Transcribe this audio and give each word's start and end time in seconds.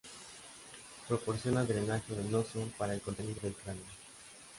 Proporciona 1.07 1.63
drenaje 1.63 2.15
venoso 2.15 2.67
para 2.79 2.95
el 2.95 3.01
contenido 3.01 3.39
del 3.41 3.53
cráneo. 3.53 3.85